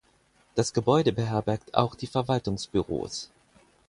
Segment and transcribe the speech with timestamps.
[0.55, 3.29] Das Gebäude beherbergt auch die Verwaltungsbüros.